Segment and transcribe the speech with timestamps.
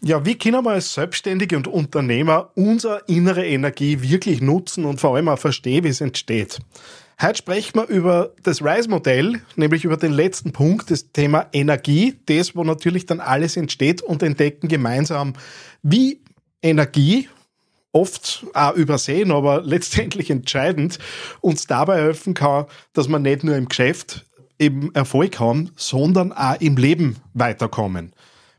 [0.00, 5.16] Ja, wie können wir als Selbstständige und Unternehmer unsere innere Energie wirklich nutzen und vor
[5.16, 6.60] allem auch verstehen, wie es entsteht?
[7.20, 12.54] Heute sprechen wir über das RISE-Modell, nämlich über den letzten Punkt, das Thema Energie, das,
[12.54, 15.32] wo natürlich dann alles entsteht und entdecken gemeinsam,
[15.82, 16.20] wie
[16.62, 17.28] Energie,
[17.90, 21.00] oft auch übersehen, aber letztendlich entscheidend,
[21.40, 24.26] uns dabei helfen kann, dass man nicht nur im Geschäft
[24.60, 28.12] eben Erfolg haben, sondern auch im Leben weiterkommen.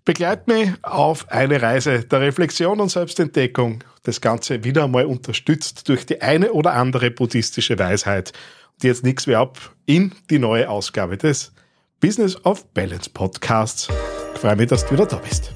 [0.06, 3.84] Begleit mich auf eine Reise der Reflexion und Selbstentdeckung.
[4.04, 8.34] Das Ganze wieder einmal unterstützt durch die eine oder andere buddhistische Weisheit,
[8.82, 11.52] die jetzt nichts mehr ab in die neue Ausgabe des
[12.00, 13.90] Business of Balance Podcasts.
[14.34, 15.52] Ich freue mich, dass du wieder da bist.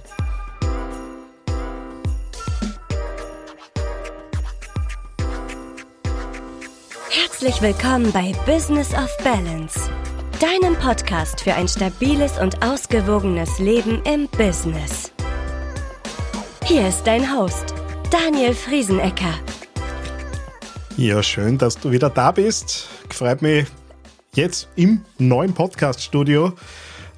[7.10, 9.90] Herzlich willkommen bei Business of Balance
[10.44, 15.14] deinem Podcast für ein stabiles und ausgewogenes Leben im Business.
[16.66, 17.74] Hier ist dein Host,
[18.12, 19.40] Daniel Friesenecker.
[20.98, 22.90] Ja, schön, dass du wieder da bist.
[23.10, 23.68] Freut mich
[24.36, 26.52] jetzt im neuen Podcast-Studio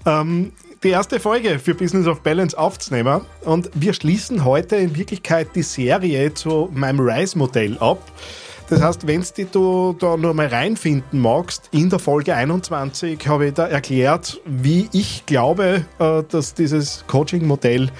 [0.06, 3.22] ähm, die erste Folge für Business of Balance aufzunehmen.
[3.44, 8.04] Und wir schließen heute in Wirklichkeit die Serie zu meinem RISE-Modell ab.
[8.68, 13.54] Das heißt, wenn du da nur mal reinfinden magst, in der Folge 21 habe ich
[13.54, 17.92] da erklärt, wie ich glaube, äh, dass dieses Coaching-Modell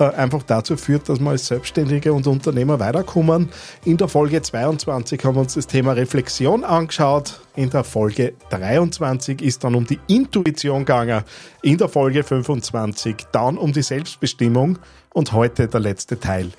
[0.00, 3.48] äh, einfach dazu führt, dass wir als Selbstständige und Unternehmer weiterkommen.
[3.84, 7.40] In der Folge 22 haben wir uns das Thema Reflexion angeschaut.
[7.54, 11.22] In der Folge 23 ist dann um die Intuition gegangen.
[11.62, 14.80] In der Folge 25 dann um die Selbstbestimmung.
[15.14, 16.50] Und heute der letzte Teil,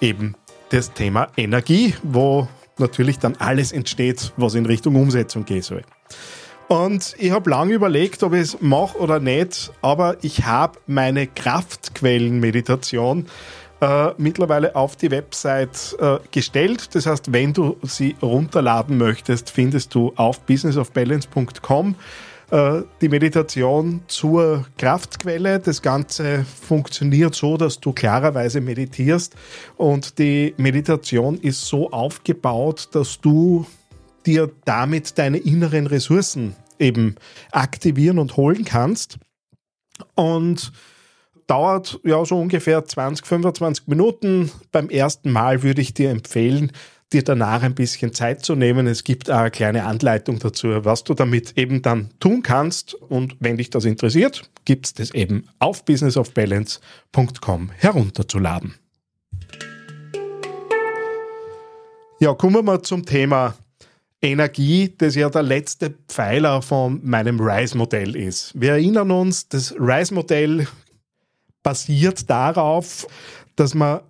[0.00, 0.34] eben
[0.70, 5.82] das Thema Energie, wo natürlich dann alles entsteht, was in Richtung Umsetzung gehen soll.
[6.68, 11.26] Und ich habe lange überlegt, ob ich es mache oder nicht, aber ich habe meine
[11.26, 13.26] Kraftquellen-Meditation
[13.82, 16.94] äh, mittlerweile auf die Website äh, gestellt.
[16.94, 21.96] Das heißt, wenn du sie runterladen möchtest, findest du auf businessofbalance.com
[22.52, 25.58] die Meditation zur Kraftquelle.
[25.58, 29.34] Das Ganze funktioniert so, dass du klarerweise meditierst
[29.78, 33.64] und die Meditation ist so aufgebaut, dass du
[34.26, 37.14] dir damit deine inneren Ressourcen eben
[37.52, 39.18] aktivieren und holen kannst.
[40.14, 40.72] Und
[41.46, 44.50] dauert ja so ungefähr 20, 25 Minuten.
[44.72, 46.72] Beim ersten Mal würde ich dir empfehlen,
[47.12, 48.86] dir danach ein bisschen Zeit zu nehmen.
[48.86, 52.94] Es gibt eine kleine Anleitung dazu, was du damit eben dann tun kannst.
[52.94, 58.74] Und wenn dich das interessiert, gibt es das eben auf businessofbalance.com herunterzuladen.
[62.20, 63.54] Ja, kommen wir mal zum Thema
[64.22, 68.52] Energie, das ja der letzte Pfeiler von meinem RISE-Modell ist.
[68.54, 70.68] Wir erinnern uns, das RISE-Modell
[71.64, 73.06] basiert darauf,
[73.56, 74.00] dass man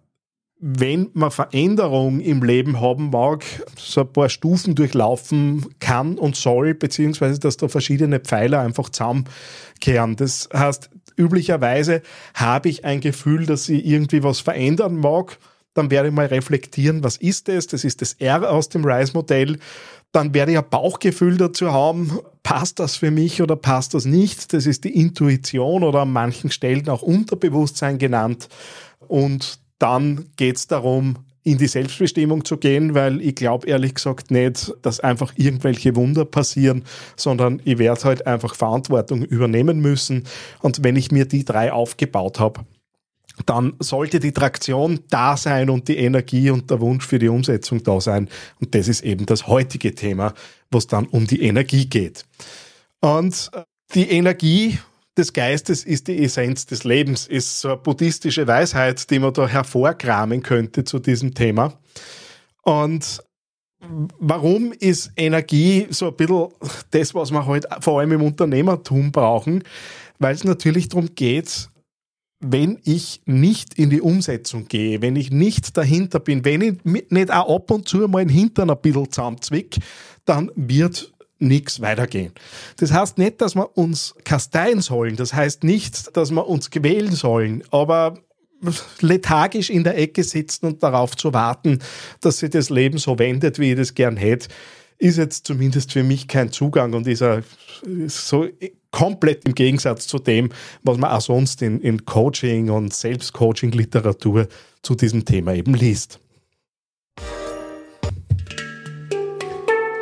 [0.64, 3.44] wenn man Veränderung im Leben haben mag,
[3.76, 10.14] so ein paar Stufen durchlaufen kann und soll, beziehungsweise dass da verschiedene Pfeiler einfach zusammenkehren.
[10.14, 12.00] Das heißt, üblicherweise
[12.34, 15.38] habe ich ein Gefühl, dass ich irgendwie was verändern mag.
[15.74, 17.66] Dann werde ich mal reflektieren, was ist das?
[17.66, 19.58] Das ist das R aus dem RISE-Modell.
[20.12, 24.52] Dann werde ich ein Bauchgefühl dazu haben, passt das für mich oder passt das nicht?
[24.52, 28.48] Das ist die Intuition oder an manchen Stellen auch Unterbewusstsein genannt.
[29.08, 34.30] Und dann geht es darum, in die Selbstbestimmung zu gehen, weil ich glaube ehrlich gesagt
[34.30, 36.84] nicht, dass einfach irgendwelche Wunder passieren,
[37.16, 40.24] sondern ich werde halt einfach Verantwortung übernehmen müssen.
[40.60, 42.64] Und wenn ich mir die drei aufgebaut habe,
[43.46, 47.82] dann sollte die Traktion da sein und die Energie und der Wunsch für die Umsetzung
[47.82, 48.28] da sein.
[48.60, 50.34] Und das ist eben das heutige Thema,
[50.70, 52.24] wo es dann um die Energie geht.
[53.00, 53.62] Und äh,
[53.94, 54.78] die Energie
[55.16, 59.46] des Geistes ist die Essenz des Lebens, ist so eine buddhistische Weisheit, die man da
[59.46, 61.78] hervorkramen könnte zu diesem Thema.
[62.62, 63.22] Und
[64.18, 66.48] warum ist Energie so ein bisschen
[66.90, 69.64] das, was wir heute halt vor allem im Unternehmertum brauchen?
[70.18, 71.68] Weil es natürlich darum geht,
[72.44, 77.30] wenn ich nicht in die Umsetzung gehe, wenn ich nicht dahinter bin, wenn ich nicht
[77.30, 79.78] auch ab und zu mal den Hintern ein bisschen zusammenzwick,
[80.24, 81.11] dann wird
[81.42, 82.32] nichts weitergehen.
[82.78, 87.12] Das heißt nicht, dass wir uns kasteien sollen, das heißt nicht, dass wir uns quälen
[87.12, 88.18] sollen, aber
[89.00, 91.80] lethargisch in der Ecke sitzen und darauf zu warten,
[92.20, 94.48] dass sich das Leben so wendet, wie ich das gern hätte,
[94.98, 97.24] ist jetzt zumindest für mich kein Zugang und ist,
[98.06, 98.46] so
[98.92, 100.50] komplett im Gegensatz zu dem,
[100.84, 104.46] was man auch sonst in, in Coaching und Selbstcoaching-Literatur
[104.82, 106.20] zu diesem Thema eben liest.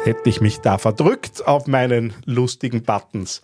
[0.04, 3.42] Hätte ich mich da verdrückt auf meinen lustigen Buttons.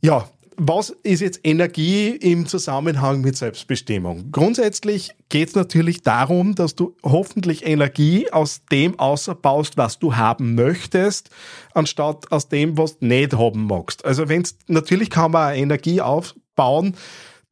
[0.00, 4.32] Ja, was ist jetzt Energie im Zusammenhang mit Selbstbestimmung?
[4.32, 10.56] Grundsätzlich geht es natürlich darum, dass du hoffentlich Energie aus dem außerbaust, was du haben
[10.56, 11.30] möchtest,
[11.74, 14.04] anstatt aus dem, was du nicht haben magst.
[14.04, 16.96] Also wenn natürlich kann man Energie aufbauen,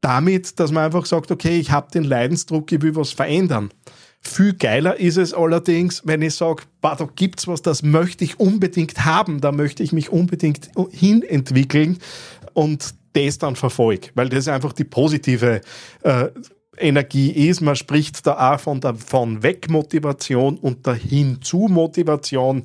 [0.01, 3.71] damit, dass man einfach sagt, okay, ich habe den Leidensdruck, ich will was verändern.
[4.21, 9.05] Viel geiler ist es allerdings, wenn ich sage, da gibt's was, das möchte ich unbedingt
[9.05, 11.97] haben, da möchte ich mich unbedingt hinentwickeln
[12.53, 15.61] und das dann verfolge, weil das einfach die positive
[16.03, 16.27] äh,
[16.77, 17.61] Energie ist.
[17.61, 22.63] Man spricht da auch von der von Weg-Motivation und der Hinzu-Motivation.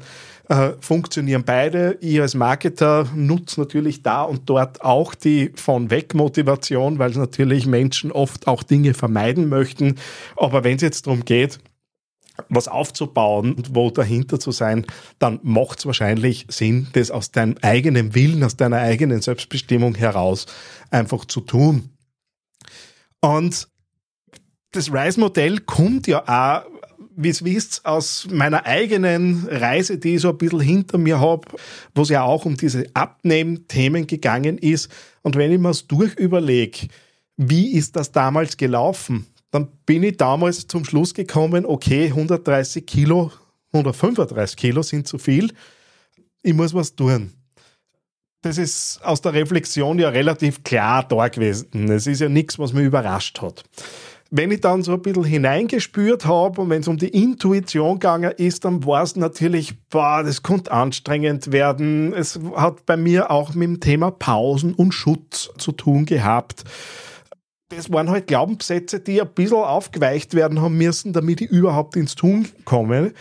[0.48, 1.96] Äh, funktionieren beide.
[2.00, 8.10] Ich als Marketer nutze natürlich da und dort auch die von Weg-Motivation, weil natürlich Menschen
[8.12, 9.96] oft auch Dinge vermeiden möchten.
[10.36, 11.58] Aber wenn es jetzt darum geht,
[12.48, 14.86] was aufzubauen und wo dahinter zu sein,
[15.18, 20.46] dann macht es wahrscheinlich Sinn, das aus deinem eigenen Willen, aus deiner eigenen Selbstbestimmung heraus
[20.90, 21.90] einfach zu tun.
[23.20, 23.68] Und
[24.72, 26.68] das Rise-Modell kommt ja auch,
[27.14, 31.46] wie es wisst, aus meiner eigenen Reise, die ich so ein bisschen hinter mir habe,
[31.94, 34.90] wo es ja auch um diese Abnehmen-Themen gegangen ist.
[35.22, 36.88] Und wenn ich mir das durchüberlege,
[37.36, 39.26] wie ist das damals gelaufen?
[39.52, 43.30] dann bin ich damals zum Schluss gekommen, okay, 130 Kilo,
[43.72, 45.52] 135 Kilo sind zu viel.
[46.42, 47.32] Ich muss was tun.
[48.40, 51.90] Das ist aus der Reflexion ja relativ klar da gewesen.
[51.90, 53.62] Es ist ja nichts, was mich überrascht hat.
[54.34, 58.32] Wenn ich dann so ein bisschen hineingespürt habe und wenn es um die Intuition gegangen
[58.34, 62.14] ist, dann war es natürlich, boah, das konnte anstrengend werden.
[62.14, 66.64] Es hat bei mir auch mit dem Thema Pausen und Schutz zu tun gehabt
[67.76, 72.14] das waren halt Glaubenssätze, die ein bisschen aufgeweicht werden haben müssen, damit ich überhaupt ins
[72.14, 73.12] Tun komme.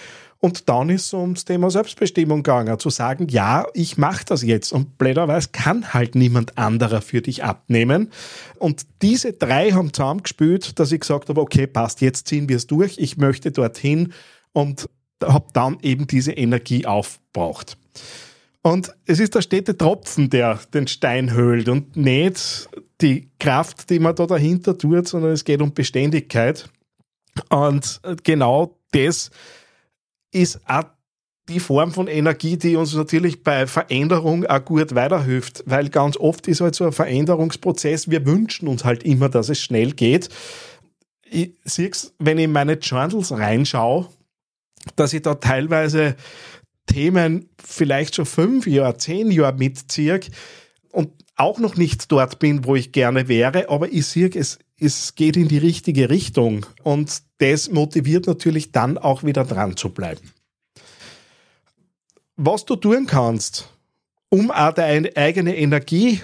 [0.43, 4.73] Und dann ist es ums Thema Selbstbestimmung gegangen, zu sagen, ja, ich mache das jetzt.
[4.73, 8.09] Und blöderweise kann halt niemand anderer für dich abnehmen.
[8.57, 12.65] Und diese drei haben zusammengespielt, dass ich gesagt habe, okay, passt, jetzt ziehen wir es
[12.65, 14.13] durch, ich möchte dorthin
[14.51, 14.89] und
[15.23, 17.77] habe dann eben diese Energie aufgebraucht.
[18.63, 22.67] Und es ist der stete Tropfen, der den Stein höhlt und nicht
[23.01, 26.67] die Kraft, die man da dahinter tut, sondern es geht um Beständigkeit.
[27.49, 29.29] Und genau das
[30.31, 30.85] ist auch
[31.49, 36.47] die Form von Energie, die uns natürlich bei Veränderung auch gut weiterhilft, weil ganz oft
[36.47, 40.29] ist halt so ein Veränderungsprozess, wir wünschen uns halt immer, dass es schnell geht.
[41.29, 44.07] Ich sehe es, wenn ich in meine Journals reinschaue,
[44.95, 46.15] dass ich da teilweise
[46.85, 50.19] Themen vielleicht schon fünf Jahre, zehn Jahre mitziehe
[50.91, 55.13] und auch noch nicht dort bin, wo ich gerne wäre, aber ich sehe, es, es
[55.15, 60.31] geht in die richtige Richtung und das motiviert natürlich dann auch wieder dran zu bleiben.
[62.35, 63.69] Was du tun kannst,
[64.29, 66.21] um auch deine eigene Energie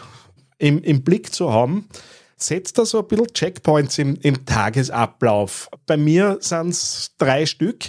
[0.57, 1.87] im, im Blick zu haben,
[2.35, 5.69] setzt da so ein bisschen Checkpoints im, im Tagesablauf.
[5.85, 7.85] Bei mir sind es drei Stück.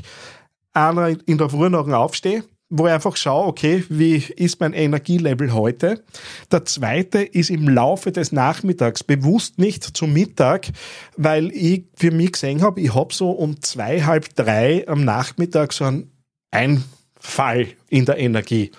[0.74, 4.74] Einer in der Früh nach dem Aufstehen, wo ich einfach schaue, okay, wie ist mein
[4.74, 6.04] Energielevel heute?
[6.52, 10.68] Der zweite ist im Laufe des Nachmittags, bewusst nicht zum Mittag,
[11.16, 15.72] weil ich für mich gesehen habe, ich habe so um zwei, halb drei am Nachmittag
[15.72, 16.12] so einen
[16.50, 18.70] Einfall in der Energie.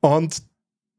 [0.00, 0.42] Und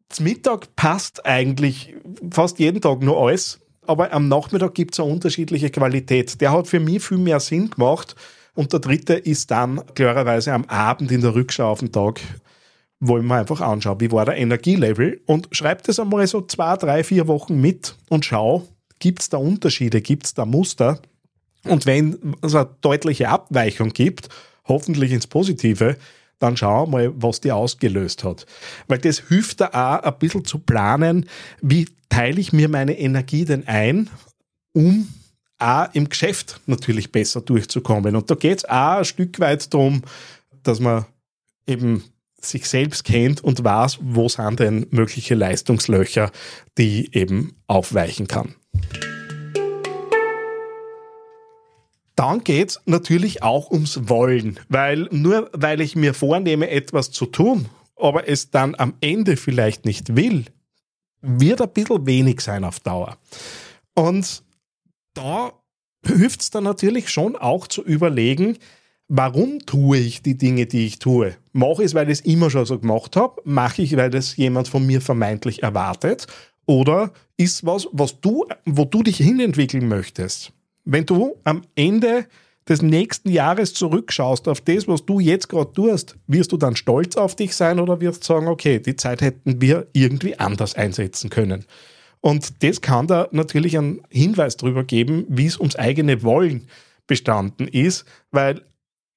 [0.10, 1.96] zum Mittag passt eigentlich
[2.32, 6.42] fast jeden Tag nur alles, aber am Nachmittag gibt es eine unterschiedliche Qualität.
[6.42, 8.16] Der hat für mich viel mehr Sinn gemacht,
[8.56, 12.22] und der dritte ist dann klarerweise am Abend in der Rückschau auf den Tag,
[13.00, 16.76] wo ich mir einfach anschaue, wie war der Energielevel und schreibe das einmal so zwei,
[16.78, 18.68] drei, vier Wochen mit und schau,
[19.00, 21.00] gibt es da Unterschiede, gibt es da Muster?
[21.66, 24.30] Und wenn es eine deutliche Abweichung gibt,
[24.68, 25.98] hoffentlich ins Positive,
[26.40, 28.46] dann schau mal, was die ausgelöst hat.
[28.88, 31.28] Weil das hilft da auch ein bisschen zu planen,
[31.62, 34.10] wie teile ich mir meine Energie denn ein,
[34.74, 35.08] um
[35.58, 38.16] auch im Geschäft natürlich besser durchzukommen.
[38.16, 40.02] Und da geht es auch ein Stück weit darum,
[40.64, 41.06] dass man
[41.68, 42.04] eben
[42.40, 46.32] sich selbst kennt und weiß, wo sind denn mögliche Leistungslöcher,
[46.78, 48.56] die eben aufweichen kann.
[52.16, 57.26] Dann geht es natürlich auch ums Wollen, weil nur weil ich mir vornehme, etwas zu
[57.26, 60.46] tun, aber es dann am Ende vielleicht nicht will,
[61.22, 63.18] wird ein bisschen wenig sein auf Dauer.
[63.96, 64.44] Und
[65.16, 65.54] da
[66.06, 68.58] hilft es dann natürlich schon auch zu überlegen,
[69.08, 71.36] warum tue ich die Dinge, die ich tue?
[71.52, 73.42] Mache ich es, weil ich es immer schon so gemacht habe?
[73.44, 76.28] Mache ich, weil es jemand von mir vermeintlich erwartet?
[76.68, 80.52] Oder ist was, was du, wo du dich hinentwickeln möchtest?
[80.84, 82.26] Wenn du am Ende
[82.68, 87.16] des nächsten Jahres zurückschaust auf das, was du jetzt gerade tust, wirst du dann stolz
[87.16, 91.66] auf dich sein oder wirst sagen, okay, die Zeit hätten wir irgendwie anders einsetzen können?
[92.26, 96.68] Und das kann da natürlich einen Hinweis darüber geben, wie es ums eigene Wollen
[97.06, 98.64] bestanden ist, weil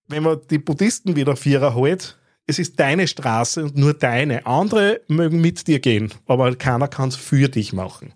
[0.09, 4.45] wenn man die Buddhisten wieder Vierer holt, es ist deine Straße und nur deine.
[4.45, 8.13] Andere mögen mit dir gehen, aber keiner kann es für dich machen.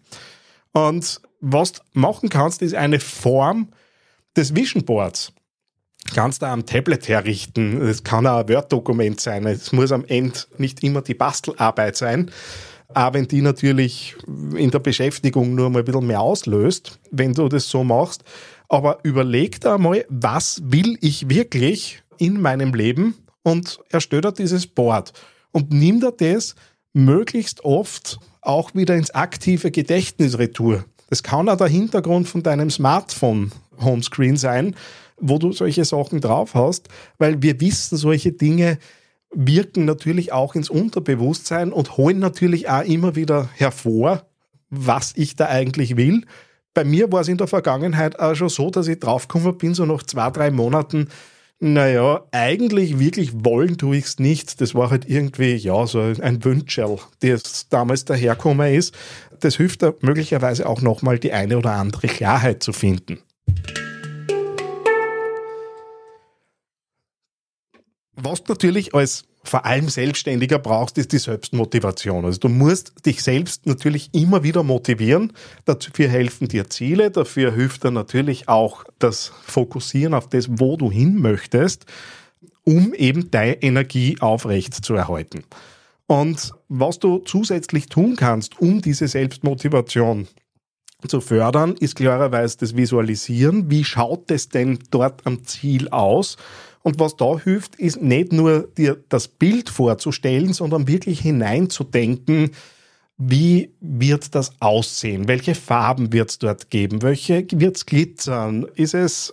[0.72, 3.68] Und was du machen kannst, ist eine Form
[4.36, 5.32] des Vision Boards.
[6.14, 7.80] Kannst du am Tablet herrichten.
[7.80, 9.46] Es kann auch ein Word-Dokument sein.
[9.46, 12.30] Es muss am Ende nicht immer die Bastelarbeit sein.
[12.94, 14.16] Aber wenn die natürlich
[14.56, 18.24] in der Beschäftigung nur mal ein bisschen mehr auslöst, wenn du das so machst.
[18.68, 24.66] Aber überleg da mal, was will ich wirklich in meinem Leben und erstellt er dieses
[24.66, 25.12] Board
[25.52, 26.54] und nimmt er das
[26.92, 30.84] möglichst oft auch wieder ins aktive Gedächtnis retour.
[31.08, 34.74] Das kann auch der Hintergrund von deinem Smartphone Homescreen sein,
[35.20, 38.78] wo du solche Sachen drauf hast, weil wir wissen, solche Dinge
[39.34, 44.26] wirken natürlich auch ins Unterbewusstsein und holen natürlich auch immer wieder hervor,
[44.70, 46.24] was ich da eigentlich will.
[46.74, 49.84] Bei mir war es in der Vergangenheit auch schon so, dass ich draufgekommen bin, so
[49.84, 51.08] nach zwei, drei Monaten,
[51.64, 54.60] naja, eigentlich wirklich wollen tue ich es nicht.
[54.60, 58.94] Das war halt irgendwie, ja, so ein Wünscherl, das damals daherkommen ist.
[59.38, 63.20] Das hilft da möglicherweise auch nochmal die eine oder andere Klarheit zu finden.
[68.14, 72.24] Was natürlich als vor allem Selbstständiger brauchst, ist die Selbstmotivation.
[72.24, 75.32] Also du musst dich selbst natürlich immer wieder motivieren.
[75.64, 80.90] Dafür helfen dir Ziele, dafür hilft dir natürlich auch das Fokussieren auf das, wo du
[80.90, 81.86] hin möchtest,
[82.64, 85.42] um eben deine Energie aufrecht zu erhalten.
[86.06, 90.28] Und was du zusätzlich tun kannst, um diese Selbstmotivation
[91.08, 93.70] zu fördern, ist klarerweise das Visualisieren.
[93.70, 96.36] Wie schaut es denn dort am Ziel aus?
[96.82, 102.50] Und was da hilft, ist nicht nur dir das Bild vorzustellen, sondern wirklich hineinzudenken,
[103.18, 105.28] wie wird das aussehen?
[105.28, 107.02] Welche Farben wird es dort geben?
[107.02, 108.66] Welche wird es glitzern?
[108.74, 109.32] Ist es,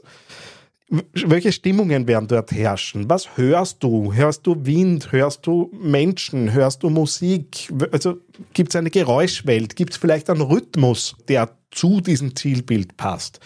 [1.13, 3.10] welche Stimmungen werden dort herrschen?
[3.10, 4.13] Was hörst du?
[4.13, 5.12] Hörst du Wind?
[5.12, 6.53] Hörst du Menschen?
[6.53, 7.72] Hörst du Musik?
[7.91, 8.18] Also
[8.53, 9.75] gibt es eine Geräuschwelt?
[9.75, 13.39] Gibt es vielleicht einen Rhythmus, der zu diesem Zielbild passt?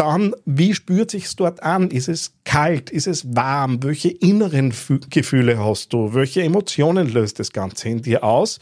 [0.00, 1.90] Dann, wie spürt sich's dort an?
[1.90, 2.88] Ist es kalt?
[2.88, 3.82] Ist es warm?
[3.82, 4.72] Welche inneren
[5.10, 6.14] Gefühle hast du?
[6.14, 8.60] Welche Emotionen löst das Ganze in dir aus?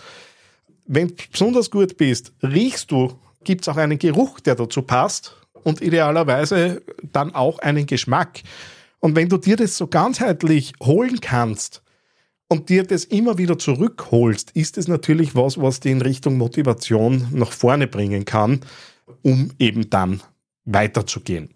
[0.85, 5.37] Wenn du besonders gut bist, riechst du, gibt es auch einen Geruch, der dazu passt
[5.63, 8.41] und idealerweise dann auch einen Geschmack.
[8.99, 11.83] Und wenn du dir das so ganzheitlich holen kannst
[12.49, 17.29] und dir das immer wieder zurückholst, ist es natürlich was, was dich in Richtung Motivation
[17.31, 18.63] nach vorne bringen kann,
[19.23, 20.21] um eben dann
[20.73, 21.51] weiterzugehen.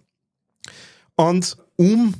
[1.16, 2.14] Und um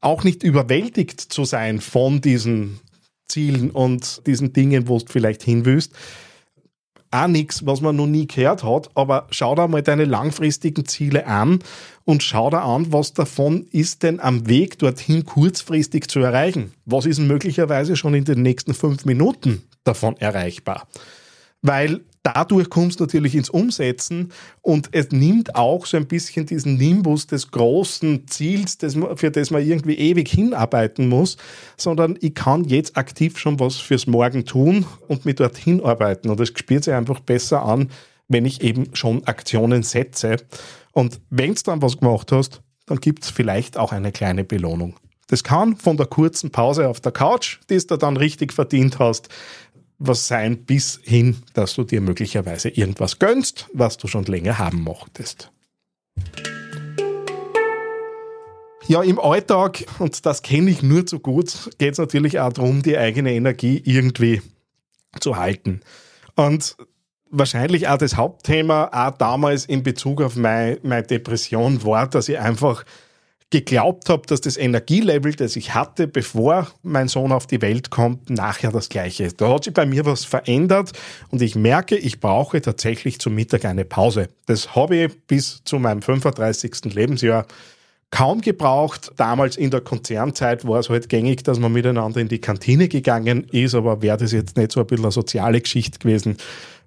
[0.00, 2.80] auch nicht überwältigt zu sein von diesen
[3.28, 5.92] Zielen und diesen Dingen, wo du vielleicht hin willst,
[7.10, 11.26] auch nichts, was man noch nie gehört hat, aber schau da mal deine langfristigen Ziele
[11.26, 11.60] an
[12.04, 16.72] und schau da an, was davon ist denn am Weg dorthin kurzfristig zu erreichen.
[16.84, 20.88] Was ist möglicherweise schon in den nächsten fünf Minuten davon erreichbar?
[21.62, 26.76] Weil dadurch kommst du natürlich ins Umsetzen und es nimmt auch so ein bisschen diesen
[26.76, 28.78] Nimbus des großen Ziels,
[29.14, 31.36] für das man irgendwie ewig hinarbeiten muss,
[31.76, 36.28] sondern ich kann jetzt aktiv schon was fürs Morgen tun und mich dorthin arbeiten.
[36.28, 37.90] Und es spürt sich einfach besser an,
[38.26, 40.36] wenn ich eben schon Aktionen setze.
[40.92, 44.96] Und wenn du dann was gemacht hast, dann gibt es vielleicht auch eine kleine Belohnung.
[45.28, 49.28] Das kann von der kurzen Pause auf der Couch, die du dann richtig verdient hast,
[49.98, 54.82] was sein, bis hin, dass du dir möglicherweise irgendwas gönnst, was du schon länger haben
[54.82, 55.50] mochtest.
[58.88, 62.82] Ja, im Alltag, und das kenne ich nur zu gut, geht es natürlich auch darum,
[62.82, 64.42] die eigene Energie irgendwie
[65.18, 65.80] zu halten.
[66.36, 66.76] Und
[67.30, 72.38] wahrscheinlich auch das Hauptthema, auch damals in Bezug auf meine, meine Depression, war, dass ich
[72.38, 72.84] einfach
[73.50, 78.28] geglaubt habe, dass das Energielevel, das ich hatte, bevor mein Sohn auf die Welt kommt,
[78.28, 79.40] nachher das gleiche ist.
[79.40, 80.92] Da hat sich bei mir was verändert
[81.30, 84.28] und ich merke, ich brauche tatsächlich zum Mittag eine Pause.
[84.46, 86.92] Das habe ich bis zu meinem 35.
[86.92, 87.46] Lebensjahr
[88.10, 89.12] kaum gebraucht.
[89.16, 93.44] Damals in der Konzernzeit war es halt gängig, dass man miteinander in die Kantine gegangen
[93.44, 96.36] ist, aber wäre das jetzt nicht so ein bisschen eine soziale Geschichte gewesen.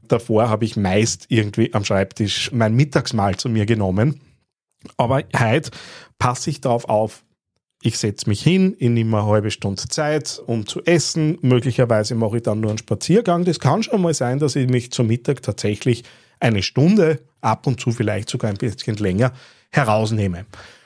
[0.10, 4.20] Davor habe ich meist irgendwie am Schreibtisch mein Mittagsmahl zu mir genommen.
[4.98, 5.72] Aber heute
[6.18, 7.24] passe ich darauf auf,
[7.82, 11.38] ich setze mich hin, ich nehme eine halbe Stunde Zeit, um zu essen.
[11.42, 13.46] Möglicherweise mache ich dann nur einen Spaziergang.
[13.46, 16.04] Das kann schon mal sein, dass ich mich zum Mittag tatsächlich
[16.42, 19.32] eine Stunde, ab und zu vielleicht sogar ein bisschen länger,
[19.72, 20.46] herausnehme.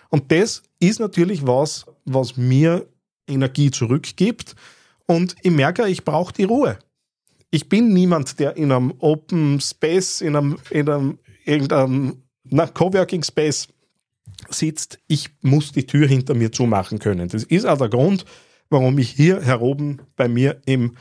[0.10, 2.86] Und das ist natürlich was, was mir
[3.28, 4.56] Energie zurückgibt.
[5.08, 6.78] Und ich merke, ich brauche die Ruhe.
[7.54, 12.24] ich bin niemand, der in einem Open Space, in einem, in einem irgendeinem
[12.74, 13.68] Coworking Space
[14.50, 15.00] sitzt.
[15.08, 17.30] Ich muss die Tür hinter mir zumachen können.
[17.30, 18.26] Das ist auch der Grund,
[18.70, 20.96] warum ich hier heroben bei mir im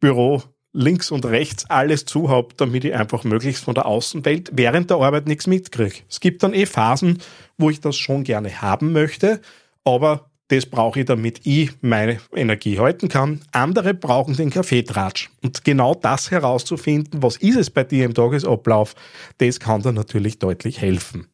[0.00, 0.42] Büro
[0.72, 4.98] links und rechts alles zu habe, damit ich einfach möglichst von der Außenwelt während der
[4.98, 6.00] Arbeit nichts mitkriege.
[6.08, 7.18] Es gibt dann eh Phasen,
[7.56, 9.40] wo ich das schon gerne haben möchte,
[9.84, 13.40] aber das brauche ich, damit ich meine Energie halten kann.
[13.50, 15.30] Andere brauchen den Kaffeetratsch.
[15.42, 18.94] Und genau das herauszufinden, was ist es bei dir im Tagesablauf,
[19.38, 21.26] das kann dir natürlich deutlich helfen.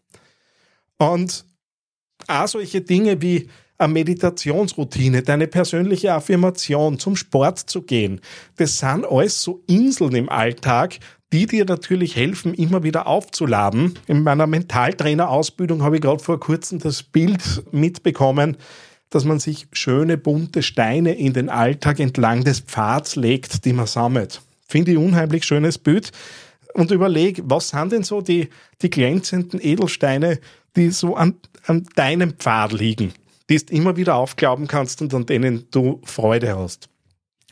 [1.02, 1.44] Und
[2.28, 8.20] auch solche Dinge wie eine Meditationsroutine, deine persönliche Affirmation, zum Sport zu gehen,
[8.56, 11.00] das sind alles so Inseln im Alltag,
[11.32, 13.98] die dir natürlich helfen, immer wieder aufzuladen.
[14.06, 17.42] In meiner Mentaltrainer-Ausbildung habe ich gerade vor kurzem das Bild
[17.72, 18.56] mitbekommen,
[19.10, 23.86] dass man sich schöne bunte Steine in den Alltag entlang des Pfads legt, die man
[23.86, 24.40] sammelt.
[24.68, 26.12] Finde ich unheimlich schönes Bild
[26.74, 28.48] und überlege, was sind denn so die,
[28.80, 30.38] die glänzenden Edelsteine,
[30.76, 31.34] die so an,
[31.66, 33.12] an deinem Pfad liegen,
[33.48, 36.88] die du immer wieder aufglauben kannst und an denen du Freude hast.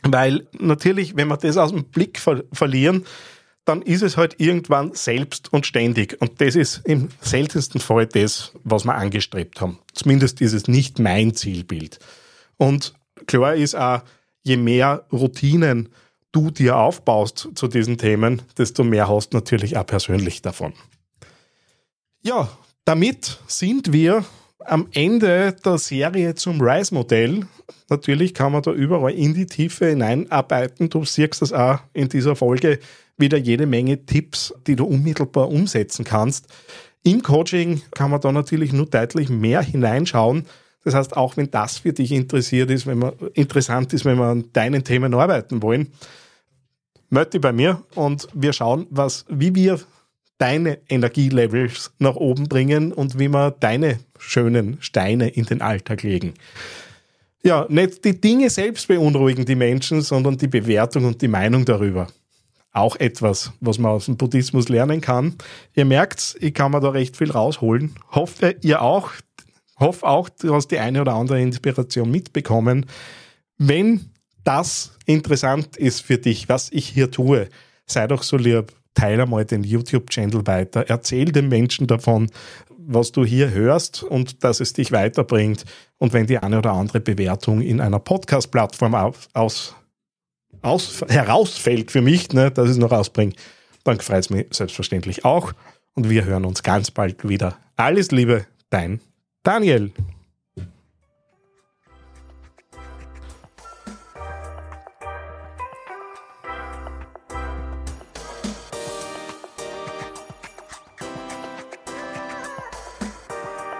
[0.03, 3.05] Weil natürlich, wenn wir das aus dem Blick ver verlieren,
[3.65, 6.19] dann ist es halt irgendwann selbst und ständig.
[6.19, 9.77] Und das ist im seltensten Fall das, was wir angestrebt haben.
[9.93, 11.99] Zumindest ist es nicht mein Zielbild.
[12.57, 12.95] Und
[13.27, 14.01] klar ist auch,
[14.41, 15.89] je mehr Routinen
[16.31, 20.73] du dir aufbaust zu diesen Themen, desto mehr hast du natürlich auch persönlich davon.
[22.23, 22.49] Ja,
[22.85, 24.25] damit sind wir
[24.65, 27.45] am Ende der Serie zum RISE-Modell.
[27.89, 30.89] Natürlich kann man da überall in die Tiefe hineinarbeiten.
[30.89, 32.79] Du siehst das auch in dieser Folge
[33.17, 36.47] wieder jede Menge Tipps, die du unmittelbar umsetzen kannst.
[37.03, 40.45] Im Coaching kann man da natürlich nur deutlich mehr hineinschauen.
[40.83, 44.25] Das heißt, auch wenn das für dich interessiert ist, wenn man interessant ist, wenn wir
[44.25, 45.91] an deinen Themen arbeiten wollen,
[47.09, 49.79] melde dich bei mir und wir schauen, was, wie wir
[50.41, 56.33] deine Energielevels nach oben bringen und wie wir deine schönen Steine in den Alltag legen.
[57.43, 62.07] Ja, nicht die Dinge selbst beunruhigen die Menschen, sondern die Bewertung und die Meinung darüber
[62.73, 65.35] auch etwas, was man aus dem Buddhismus lernen kann.
[65.75, 67.95] Ihr merkt, ich kann mir da recht viel rausholen.
[68.11, 69.11] Hoffe, ihr auch.
[69.77, 72.85] Hoffe auch, du hast die eine oder andere Inspiration mitbekommen.
[73.57, 74.11] Wenn
[74.43, 77.49] das interessant ist für dich, was ich hier tue,
[77.85, 80.85] sei doch so lieb, teile mal den YouTube-Channel weiter.
[80.87, 82.29] Erzähl den Menschen davon,
[82.77, 85.65] was du hier hörst und dass es dich weiterbringt.
[85.97, 89.75] Und wenn die eine oder andere Bewertung in einer Podcast-Plattform aus, aus
[90.61, 93.33] aus, herausfällt für mich, ne, dass ich es noch rausbringe,
[93.83, 95.53] dann freut es mich selbstverständlich auch.
[95.93, 97.57] Und wir hören uns ganz bald wieder.
[97.75, 99.01] Alles Liebe, dein
[99.43, 99.91] Daniel.